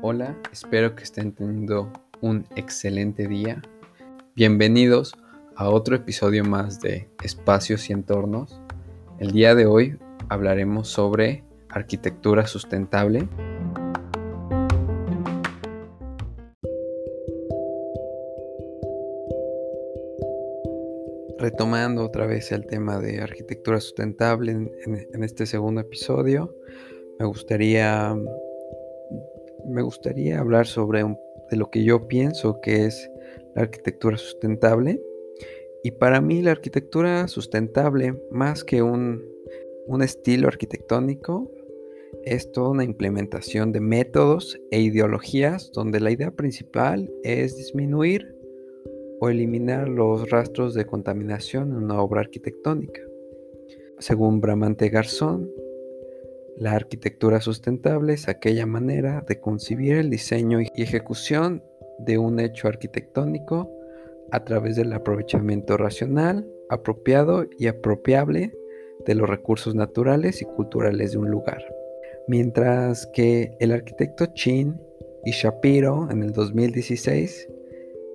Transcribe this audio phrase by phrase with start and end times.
[0.00, 3.60] Hola, espero que estén teniendo un excelente día.
[4.34, 5.14] Bienvenidos
[5.54, 8.62] a otro episodio más de Espacios y Entornos.
[9.18, 9.98] El día de hoy
[10.30, 13.28] hablaremos sobre arquitectura sustentable.
[21.46, 26.52] Retomando otra vez el tema de arquitectura sustentable en, este segundo episodio,
[27.20, 28.16] me gustaría,
[29.64, 33.08] me gustaría hablar sobre de lo que yo pienso que es
[33.54, 35.00] la arquitectura sustentable.
[35.84, 39.22] Y para mí la arquitectura sustentable, más que un,
[40.02, 41.48] estilo arquitectónico,
[42.24, 48.35] es toda una implementación de métodos e ideologías donde la idea principal es disminuir
[49.20, 53.00] o eliminar los rastros de contaminación en una obra arquitectónica.
[53.98, 55.50] Según Bramante Garzón,
[56.58, 61.62] la arquitectura sustentable es aquella manera de concebir el diseño y ejecución
[61.98, 63.70] de un hecho arquitectónico
[64.30, 68.52] a través del aprovechamiento racional, apropiado y apropiable
[69.04, 71.62] de los recursos naturales y culturales de un lugar.
[72.28, 74.80] Mientras que el arquitecto Chin
[75.24, 77.48] y Shapiro en el 2016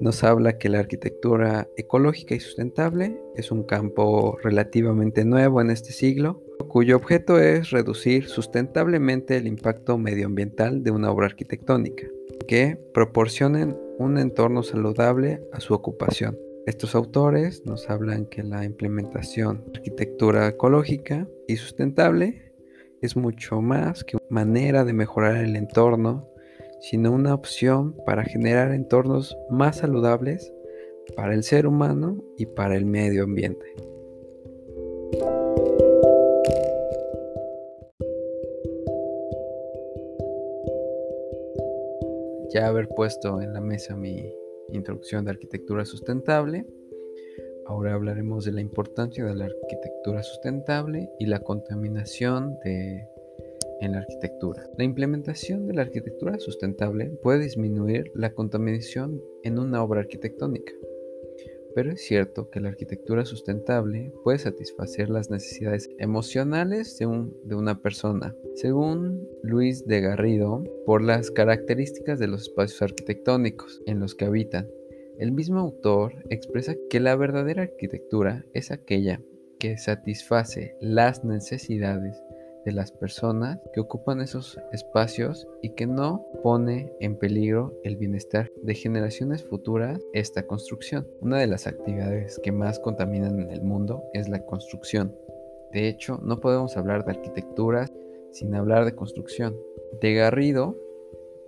[0.00, 5.92] nos habla que la arquitectura ecológica y sustentable es un campo relativamente nuevo en este
[5.92, 12.06] siglo, cuyo objeto es reducir sustentablemente el impacto medioambiental de una obra arquitectónica,
[12.46, 16.38] que proporcionen un entorno saludable a su ocupación.
[16.66, 22.52] Estos autores nos hablan que la implementación de arquitectura ecológica y sustentable
[23.00, 26.28] es mucho más que una manera de mejorar el entorno,
[26.80, 30.52] sino una opción para generar entornos más saludables
[31.16, 33.66] para el ser humano y para el medio ambiente.
[42.56, 44.32] ya haber puesto en la mesa mi
[44.72, 46.64] introducción de arquitectura sustentable,
[47.66, 53.06] ahora hablaremos de la importancia de la arquitectura sustentable y la contaminación de,
[53.80, 54.68] en la arquitectura.
[54.78, 60.72] La implementación de la arquitectura sustentable puede disminuir la contaminación en una obra arquitectónica.
[61.74, 68.34] Pero es cierto que la arquitectura sustentable puede satisfacer las necesidades emocionales de, una persona,
[68.54, 74.70] según Luis de Garrido, por las características de los espacios arquitectónicos en los que habitan.
[75.18, 79.20] El mismo autor expresa que la verdadera arquitectura es aquella
[79.58, 82.22] que satisface las necesidades
[82.66, 88.50] de las personas que ocupan esos espacios y que no pone en peligro el bienestar
[88.62, 91.06] de generaciones futuras esta construcción.
[91.20, 95.14] Una de las actividades que más contaminan en el mundo es la construcción.
[95.72, 97.88] De hecho, no podemos hablar de arquitectura
[98.32, 99.56] sin hablar de construcción.
[100.00, 100.76] De Garrido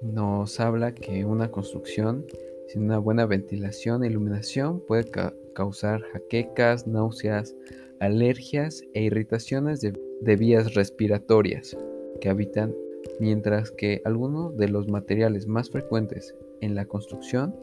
[0.00, 2.24] nos habla que una construcción
[2.68, 5.10] sin una buena ventilación e iluminación puede
[5.54, 7.56] causar jaquecas, náuseas,
[7.98, 9.80] alergias e irritaciones
[10.20, 11.76] de vías respiratorias
[12.20, 12.74] que habitan,
[13.20, 17.54] mientras que algunos de los materiales más frecuentes en la construcción,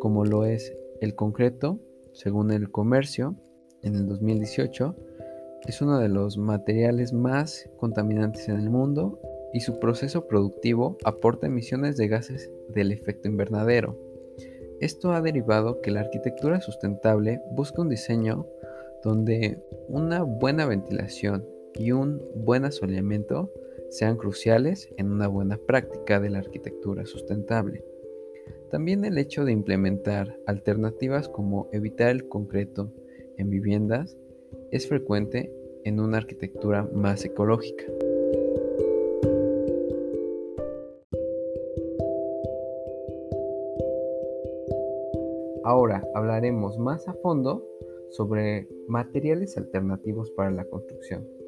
[0.00, 1.78] como lo es el concreto,
[2.12, 3.36] según el comercio,
[3.82, 4.96] en el 2018,
[5.66, 9.20] es uno de los materiales más contaminantes en el mundo
[9.52, 13.98] y su proceso productivo aporta emisiones de gases del efecto invernadero.
[14.80, 18.46] Esto ha derivado que la arquitectura sustentable busca un diseño
[19.04, 23.50] donde una buena ventilación y un buen asoleamiento
[23.90, 27.84] sean cruciales en una buena práctica de la arquitectura sustentable.
[28.70, 32.90] También el hecho de implementar alternativas como evitar el concreto
[33.36, 34.16] en viviendas
[34.70, 35.52] es frecuente
[35.84, 37.84] en una arquitectura más ecológica.
[45.64, 47.68] Ahora hablaremos más a fondo
[48.10, 51.41] sobre materiales alternativos para la construcción.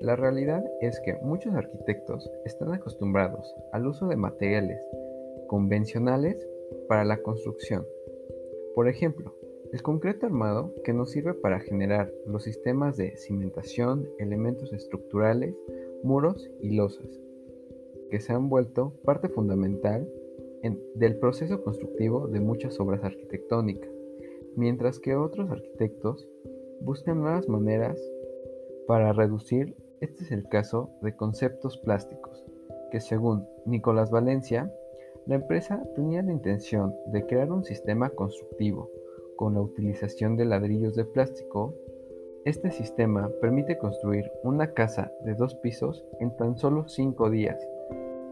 [0.00, 4.80] La realidad es que muchos arquitectos están acostumbrados al uso de materiales
[5.46, 6.46] convencionales
[6.88, 7.86] para la construcción.
[8.74, 9.34] Por ejemplo,
[9.72, 15.54] el concreto armado que nos sirve para generar los sistemas de cimentación, elementos estructurales,
[16.02, 17.08] muros y losas,
[18.10, 20.08] que se han vuelto parte fundamental
[20.94, 23.90] del proceso constructivo de muchas obras arquitectónicas,
[24.56, 26.28] mientras que otros arquitectos
[26.80, 27.98] buscan nuevas maneras
[28.86, 29.74] para reducir
[30.04, 32.44] este es el caso de Conceptos Plásticos,
[32.90, 34.70] que según Nicolás Valencia,
[35.26, 38.90] la empresa tenía la intención de crear un sistema constructivo
[39.36, 41.74] con la utilización de ladrillos de plástico
[42.44, 47.58] Este sistema permite construir una casa de dos pisos en tan solo cinco días.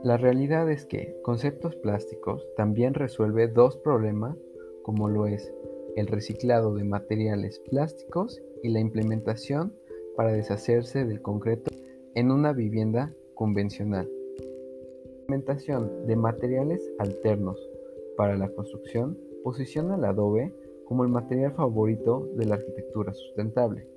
[0.03, 4.37] La realidad es que conceptos plásticos también resuelve dos problemas
[4.83, 5.51] como lo es
[5.97, 9.73] el reciclado de materiales plásticos y la implementación
[10.17, 11.71] para deshacerse del concreto
[12.15, 14.09] en una vivienda convencional.
[14.39, 17.59] La implementación de materiales alternos
[18.17, 20.55] para la construcción posiciona el adobe
[20.87, 23.89] como el material favorito de la arquitectura sustentable.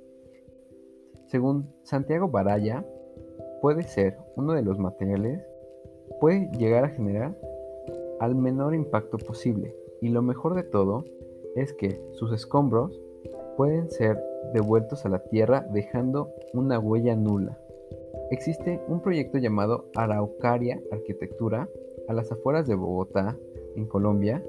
[1.28, 2.86] Según Santiago Baraya,
[3.62, 5.42] puede ser uno de los materiales,
[6.22, 7.38] puede llegar a generar
[8.20, 11.04] al menor impacto posible y lo mejor de todo
[11.56, 13.00] es que sus escombros
[13.58, 14.22] pueden ser
[14.54, 17.58] devueltos a la tierra dejando una huella nula.
[18.32, 21.70] Existe un proyecto llamado Araucaria Arquitectura
[22.08, 23.38] a las afueras de Bogotá,
[23.76, 24.44] en Colombia,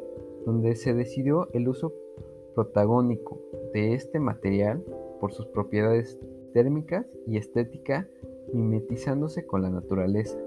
[0.44, 1.92] donde se decidió el uso
[2.54, 3.40] protagónico
[3.72, 4.82] de este material
[5.20, 6.18] por sus propiedades
[6.52, 8.08] térmicas y estética
[8.52, 10.38] mimetizándose con la naturaleza,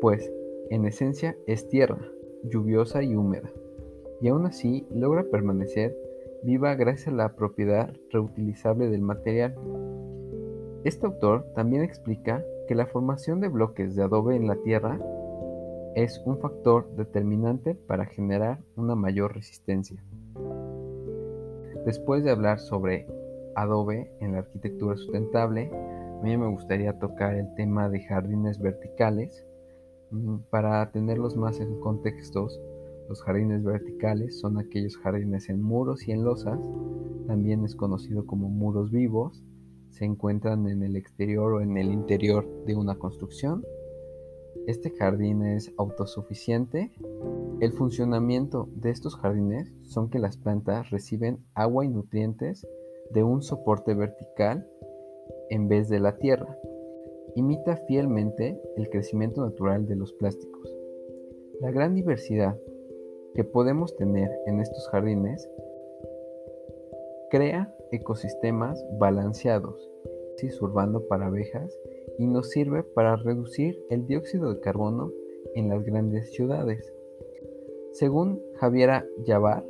[0.00, 0.30] pues
[0.70, 1.98] en esencia es tierra,
[2.44, 3.50] lluviosa y húmeda,
[4.20, 5.96] y aún así logra permanecer
[6.42, 9.54] viva gracias a la propiedad reutilizable del material.
[10.84, 15.00] Este autor también explica que la formación de bloques de adobe en la tierra
[15.94, 20.02] es un factor determinante para generar una mayor resistencia.
[21.84, 23.06] Después de hablar sobre
[23.54, 29.44] adobe en la arquitectura sustentable, a mí me gustaría tocar el tema de jardines verticales.
[30.10, 32.60] Mm, para tenerlos más en contextos,
[33.08, 36.60] los jardines verticales son aquellos jardines en muros y en losas,
[37.26, 39.42] también es conocido como muros vivos,
[39.90, 43.64] se encuentran en el exterior o en el interior de una construcción.
[44.66, 46.92] Este jardín es autosuficiente.
[47.60, 52.66] El funcionamiento de estos jardines son que las plantas reciben agua y nutrientes
[53.10, 54.68] de un soporte vertical
[55.50, 56.56] en vez de la tierra.
[57.34, 60.70] Imita fielmente el crecimiento natural de los plásticos.
[61.60, 62.56] La gran diversidad
[63.34, 65.48] que podemos tener en estos jardines
[67.30, 69.88] crea ecosistemas balanceados,
[70.60, 71.76] urbano para abejas
[72.16, 75.12] y nos sirve para reducir el dióxido de carbono
[75.54, 76.92] en las grandes ciudades.
[77.92, 79.64] Según Javiera Yavar,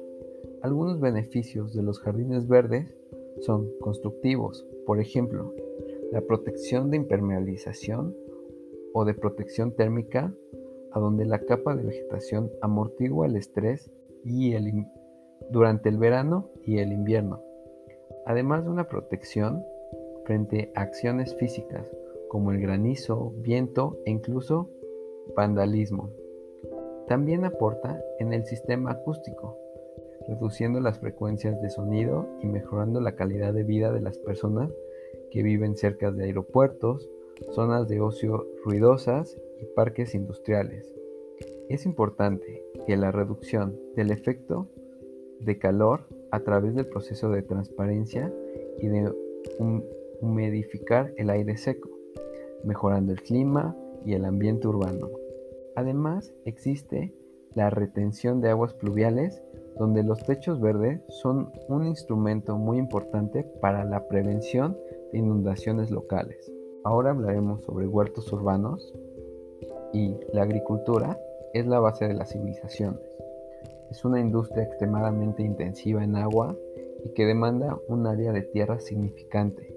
[0.60, 2.94] algunos beneficios de los jardines verdes
[3.40, 5.54] son constructivos, por ejemplo,
[6.12, 8.14] la protección de impermeabilización
[8.92, 10.34] o de protección térmica
[10.92, 13.90] a donde la capa de vegetación amortigua el estrés
[14.24, 14.54] y
[15.50, 17.42] durante el verano y el invierno,
[18.26, 19.64] además de una protección
[20.24, 21.90] frente a acciones físicas
[22.28, 24.68] como el granizo, viento e incluso
[25.34, 26.10] vandalismo.
[27.06, 29.56] También aporta en el sistema acústico,
[30.26, 34.70] reduciendo las frecuencias de sonido y mejorando la calidad de vida de las personas
[35.30, 37.08] que viven cerca de aeropuertos,
[37.52, 40.94] zonas de ocio ruidosas y parques industriales.
[41.68, 44.68] Es importante que la reducción del efecto
[45.40, 48.32] de calor a través del proceso de transparencia
[48.78, 49.12] y de
[50.20, 51.90] humidificar el aire seco,
[52.64, 55.10] mejorando el clima y el ambiente urbano.
[55.76, 57.14] Además, existe
[57.54, 59.42] la retención de aguas pluviales,
[59.78, 64.76] donde los techos verdes son un instrumento muy importante para la prevención
[65.12, 66.52] de inundaciones locales.
[66.84, 68.92] Ahora hablaremos sobre huertos urbanos
[69.92, 71.18] y la agricultura
[71.54, 73.00] es la base de las civilizaciones.
[73.90, 76.56] Es una industria extremadamente intensiva en agua
[77.04, 79.74] y que demanda un área de tierra significante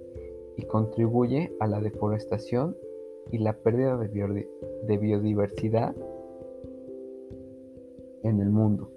[0.57, 2.75] y contribuye a la deforestación
[3.31, 5.95] y la pérdida de, biodiversidad
[8.23, 8.91] en el mundo.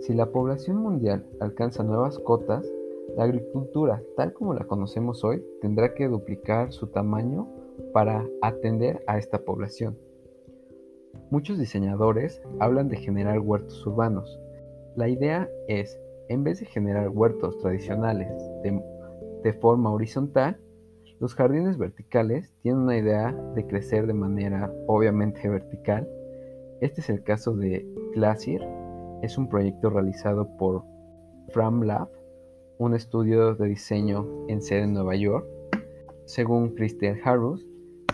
[0.00, 2.70] Si la población mundial alcanza nuevas cotas,
[3.16, 7.48] la agricultura, tal como la conocemos hoy, tendrá que duplicar su tamaño
[7.92, 9.96] para atender a esta población.
[11.30, 14.38] Muchos diseñadores hablan de generar huertos urbanos.
[14.96, 18.28] La idea es, en vez de generar huertos tradicionales
[18.62, 20.58] de, forma horizontal,
[21.20, 26.08] los jardines verticales tienen una idea de crecer de manera obviamente vertical.
[26.80, 28.62] Este es el caso de Glacier.
[29.22, 30.84] Es un proyecto realizado por
[31.48, 32.08] FramLab,
[32.78, 35.46] un estudio de diseño en sede en Nueva York.
[36.24, 37.66] Según Christian Harus,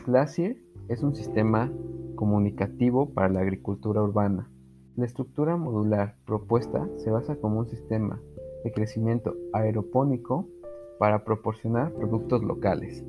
[0.07, 0.57] Glacier
[0.89, 1.73] es un sistema
[2.19, 4.51] comunicativo para la agricultura urbana.
[4.97, 8.21] La estructura modular propuesta se basa como un sistema
[8.65, 10.49] de crecimiento aeropónico
[10.99, 13.05] para proporcionar productos locales.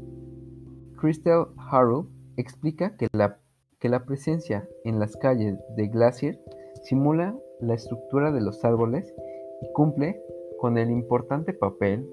[0.96, 2.06] Crystal Harrow
[2.38, 3.40] explica que la,
[3.80, 6.40] que la presencia en las calles de Glacier
[6.84, 9.12] simula la estructura de los árboles
[9.64, 10.22] y cumple
[10.60, 12.08] con el importante papel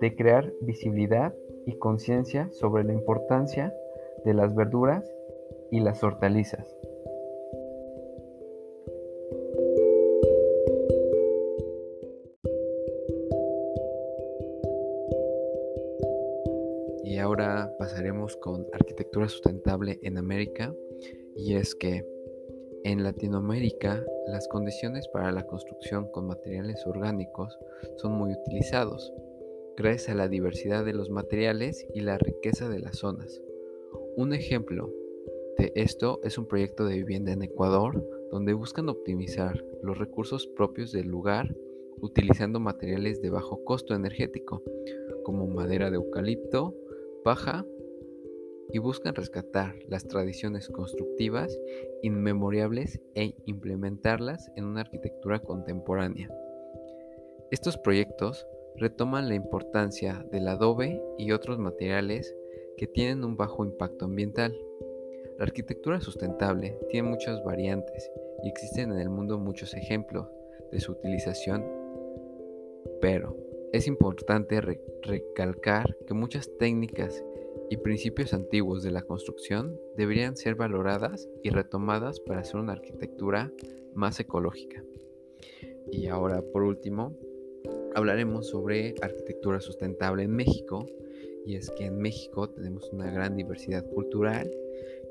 [0.00, 1.32] de crear visibilidad
[1.66, 3.72] y conciencia sobre la importancia
[4.24, 5.08] de las verduras
[5.76, 6.74] y las hortalizas.
[17.04, 20.74] Y ahora pasaremos con arquitectura sustentable en América
[21.36, 22.06] y es que
[22.84, 27.58] en Latinoamérica las condiciones para la construcción con materiales orgánicos
[27.96, 29.12] son muy utilizados,
[29.76, 33.42] gracias a la diversidad de los materiales y la riqueza de las zonas.
[34.16, 34.90] Un ejemplo
[35.58, 41.08] esto es un proyecto de vivienda en Ecuador donde buscan optimizar los recursos propios del
[41.08, 41.54] lugar
[42.00, 44.62] utilizando materiales de bajo costo energético
[45.24, 46.74] como madera de eucalipto,
[47.24, 47.64] paja
[48.72, 51.58] y buscan rescatar las tradiciones constructivas
[52.02, 56.28] inmemorables e implementarlas en una arquitectura contemporánea.
[57.50, 58.46] Estos proyectos
[58.76, 62.34] retoman la importancia del adobe y otros materiales
[62.76, 64.54] que tienen un bajo impacto ambiental.
[65.38, 68.10] La arquitectura sustentable tiene muchas variantes
[68.42, 70.28] y existen en el mundo muchos ejemplos
[70.72, 71.64] de su utilización,
[73.02, 73.36] pero
[73.72, 74.62] es importante
[75.02, 77.22] recalcar que muchas técnicas
[77.68, 83.52] y principios antiguos de la construcción deberían ser valoradas y retomadas para hacer una arquitectura
[83.94, 84.82] más ecológica.
[85.92, 87.14] Y ahora, por último,
[87.94, 90.86] hablaremos sobre arquitectura sustentable en México.
[91.44, 94.50] Y es que en México tenemos una gran diversidad cultural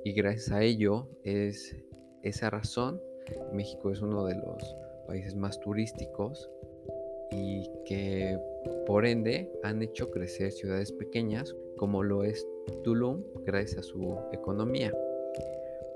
[0.05, 1.75] y gracias a ello es
[2.21, 3.01] esa razón
[3.51, 4.75] México es uno de los
[5.07, 6.49] países más turísticos
[7.31, 8.39] y que
[8.85, 12.47] por ende han hecho crecer ciudades pequeñas como lo es
[12.83, 14.93] Tulum gracias a su economía.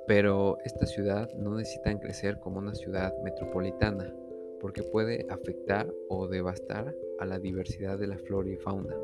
[0.07, 4.11] Pero esta ciudad no necesita crecer como una ciudad metropolitana
[4.59, 8.95] porque puede afectar o devastar a la diversidad de la flora y fauna.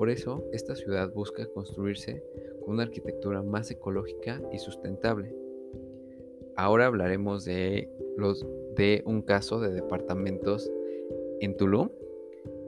[0.00, 2.24] Por eso, esta ciudad busca construirse
[2.60, 5.36] con una arquitectura más ecológica y sustentable.
[6.56, 7.90] Ahora hablaremos de,
[9.04, 10.72] un caso de departamentos
[11.40, 11.90] en Tulum.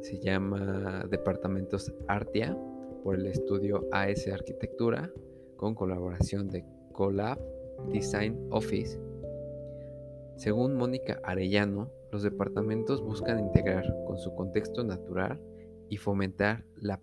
[0.03, 2.55] Se llama Departamentos Artia
[3.03, 5.11] por el estudio AS Arquitectura
[5.57, 7.41] con colaboración de Colab
[7.91, 9.01] Design Office.
[10.37, 15.41] Según Mónica Arellano, los departamentos buscan integrar con su contexto natural
[15.93, 16.99] y fomentar la,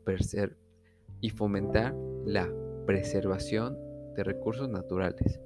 [1.22, 2.52] y fomentar la
[2.88, 3.78] preservación
[4.16, 5.40] de recursos naturales.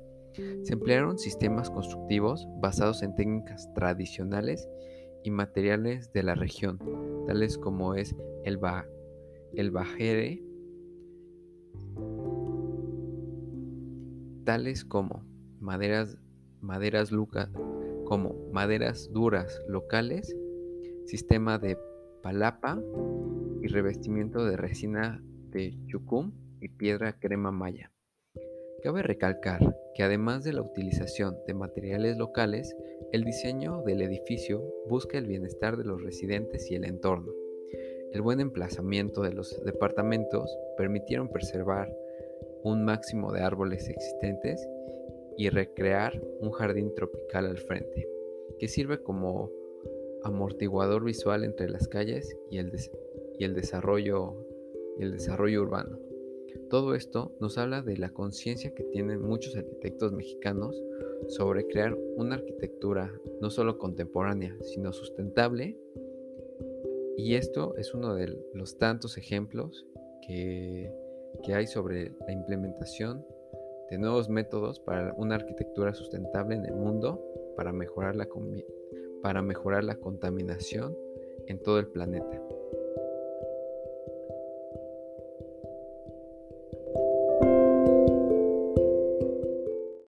[0.61, 4.69] Se emplearon sistemas constructivos basados en técnicas tradicionales
[5.25, 6.79] y materiales de la región,
[7.27, 8.87] tales como es el, ba
[9.53, 10.41] el bajere,
[14.45, 15.25] tales como
[15.59, 16.17] maderas,
[16.61, 17.11] maderas
[18.05, 20.33] como maderas duras locales,
[21.05, 21.77] sistema de
[22.23, 22.81] palapa
[23.61, 27.91] y revestimiento de resina de chucum y piedra crema maya.
[28.81, 32.75] Cabe recalcar que además de la utilización de materiales locales,
[33.11, 37.31] el diseño del edificio busca el bienestar de los residentes y el entorno.
[38.13, 41.93] El buen emplazamiento de los departamentos permitieron preservar
[42.63, 44.65] un máximo de árboles existentes
[45.37, 48.07] y recrear un jardín tropical al frente,
[48.59, 49.49] que sirve como
[50.23, 52.71] amortiguador visual entre las calles y el,
[53.39, 54.35] y el, desarrollo,
[54.97, 55.99] y el desarrollo urbano.
[56.69, 60.81] Todo esto nos habla de la conciencia que tienen muchos arquitectos mexicanos
[61.27, 63.11] sobre crear una arquitectura
[63.41, 65.77] no solo contemporánea, sino sustentable
[67.15, 69.85] y esto es uno de los tantos ejemplos
[70.25, 70.91] que,
[71.53, 73.25] hay sobre la implementación
[73.89, 77.21] de nuevos métodos para una arquitectura sustentable en el mundo
[77.55, 78.27] para mejorar la,
[79.23, 80.97] para mejorar la contaminación
[81.47, 82.43] en todo el planeta.